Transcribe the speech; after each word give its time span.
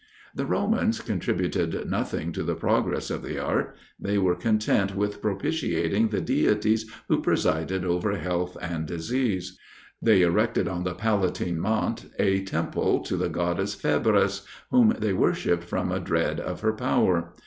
The 0.33 0.47
Romans 0.47 0.99
contributed 0.99 1.87
nothing 1.87 2.31
to 2.31 2.41
the 2.41 2.55
progress 2.55 3.11
of 3.11 3.21
the 3.21 3.37
art: 3.37 3.75
they 3.99 4.17
were 4.17 4.33
content 4.33 4.95
with 4.95 5.21
propitiating 5.21 6.07
the 6.07 6.21
Deities 6.21 6.89
who 7.07 7.21
presided 7.21 7.85
over 7.85 8.17
health 8.17 8.57
and 8.59 8.87
disease. 8.87 9.59
They 10.01 10.23
erected 10.23 10.67
on 10.67 10.85
the 10.85 10.95
Palatine 10.95 11.59
Mount 11.59 12.05
a 12.17 12.41
temple 12.43 13.01
to 13.01 13.15
the 13.15 13.29
goddess 13.29 13.75
Febris, 13.75 14.43
whom 14.71 14.95
they 14.97 15.13
worshipped 15.13 15.65
from 15.65 15.91
a 15.91 15.99
dread 15.99 16.39
of 16.39 16.61
her 16.61 16.73
power. 16.73 17.35